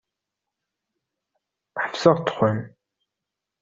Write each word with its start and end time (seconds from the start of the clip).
Ḥebseɣ 1.83 2.15
dexxan. 2.19 2.57